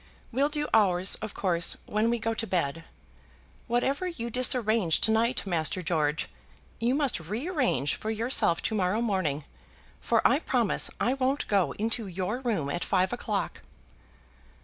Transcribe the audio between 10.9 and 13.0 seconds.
I won't go into your room at